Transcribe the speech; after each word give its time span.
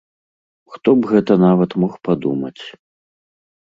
Хто 0.77 0.89
б 1.03 1.13
гэта 1.13 1.39
нават 1.45 1.79
мог 1.85 1.93
падумаць! 2.11 2.59